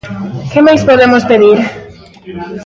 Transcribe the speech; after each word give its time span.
Que 0.51 0.61
máis 0.67 0.81
podemos 0.89 1.23
pedir? 1.31 1.57